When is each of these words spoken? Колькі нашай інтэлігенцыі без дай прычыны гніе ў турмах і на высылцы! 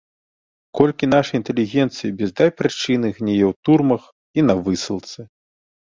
Колькі 0.79 1.09
нашай 1.15 1.39
інтэлігенцыі 1.41 2.11
без 2.21 2.29
дай 2.41 2.49
прычыны 2.61 3.07
гніе 3.19 3.45
ў 3.51 3.53
турмах 3.69 4.03
і 4.37 4.51
на 4.51 4.57
высылцы! 4.67 5.19